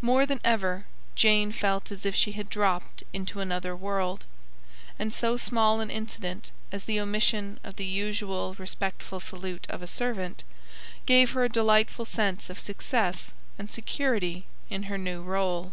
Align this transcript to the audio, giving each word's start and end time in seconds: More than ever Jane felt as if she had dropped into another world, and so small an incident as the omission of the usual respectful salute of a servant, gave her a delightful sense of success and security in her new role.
More 0.00 0.26
than 0.26 0.38
ever 0.44 0.86
Jane 1.16 1.50
felt 1.50 1.90
as 1.90 2.06
if 2.06 2.14
she 2.14 2.30
had 2.30 2.48
dropped 2.48 3.02
into 3.12 3.40
another 3.40 3.74
world, 3.74 4.24
and 4.96 5.12
so 5.12 5.36
small 5.36 5.80
an 5.80 5.90
incident 5.90 6.52
as 6.70 6.84
the 6.84 7.00
omission 7.00 7.58
of 7.64 7.74
the 7.74 7.84
usual 7.84 8.54
respectful 8.60 9.18
salute 9.18 9.66
of 9.68 9.82
a 9.82 9.88
servant, 9.88 10.44
gave 11.04 11.32
her 11.32 11.42
a 11.42 11.48
delightful 11.48 12.04
sense 12.04 12.48
of 12.48 12.60
success 12.60 13.32
and 13.58 13.72
security 13.72 14.44
in 14.70 14.84
her 14.84 14.96
new 14.98 15.20
role. 15.20 15.72